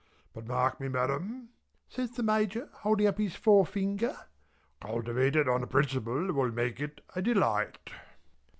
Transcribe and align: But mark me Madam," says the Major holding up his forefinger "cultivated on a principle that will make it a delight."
But 0.33 0.47
mark 0.47 0.79
me 0.79 0.87
Madam," 0.87 1.49
says 1.87 2.09
the 2.13 2.23
Major 2.23 2.69
holding 2.77 3.05
up 3.05 3.19
his 3.19 3.35
forefinger 3.35 4.17
"cultivated 4.81 5.47
on 5.47 5.61
a 5.61 5.67
principle 5.67 6.25
that 6.25 6.33
will 6.33 6.51
make 6.51 6.79
it 6.79 7.01
a 7.15 7.21
delight." 7.21 7.91